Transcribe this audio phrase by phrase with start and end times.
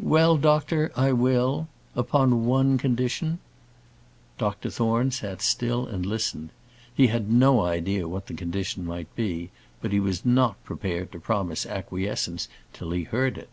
[0.00, 3.38] "Well, doctor, I will upon one condition."
[4.38, 6.52] Dr Thorne sat still and listened.
[6.94, 9.50] He had no idea what the condition might be,
[9.82, 13.50] but he was not prepared to promise acquiescence till he heard it.